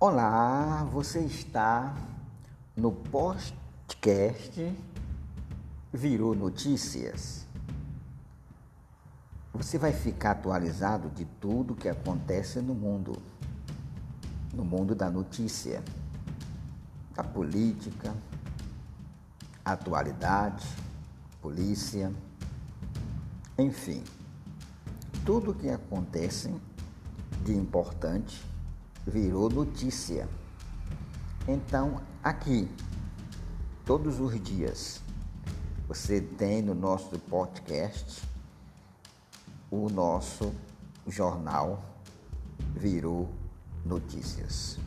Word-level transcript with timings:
Olá, 0.00 0.84
você 0.92 1.18
está 1.18 1.92
no 2.76 2.92
podcast 2.92 4.72
Virou 5.92 6.36
Notícias. 6.36 7.44
Você 9.52 9.76
vai 9.76 9.92
ficar 9.92 10.30
atualizado 10.30 11.10
de 11.10 11.24
tudo 11.24 11.74
que 11.74 11.88
acontece 11.88 12.60
no 12.60 12.76
mundo, 12.76 13.20
no 14.54 14.64
mundo 14.64 14.94
da 14.94 15.10
notícia, 15.10 15.82
da 17.12 17.24
política, 17.24 18.14
atualidade, 19.64 20.64
polícia, 21.42 22.12
enfim, 23.58 24.04
tudo 25.26 25.52
que 25.52 25.68
acontece 25.68 26.54
de 27.44 27.52
importante 27.52 28.46
virou 29.08 29.48
notícia. 29.48 30.28
Então, 31.46 32.02
aqui, 32.22 32.68
todos 33.86 34.20
os 34.20 34.38
dias, 34.42 35.00
você 35.88 36.20
tem 36.20 36.60
no 36.60 36.74
nosso 36.74 37.18
podcast 37.20 38.22
o 39.70 39.88
nosso 39.88 40.52
jornal 41.06 41.82
Virou 42.76 43.30
Notícias. 43.84 44.78